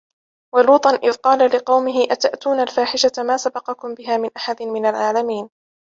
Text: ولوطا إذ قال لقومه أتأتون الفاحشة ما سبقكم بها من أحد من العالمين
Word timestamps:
ولوطا 0.55 0.89
إذ 0.89 1.13
قال 1.17 1.51
لقومه 1.55 2.03
أتأتون 2.11 2.59
الفاحشة 2.59 3.11
ما 3.17 3.37
سبقكم 3.37 3.93
بها 3.93 4.17
من 4.17 4.29
أحد 4.37 4.61
من 4.61 4.85
العالمين 4.85 5.49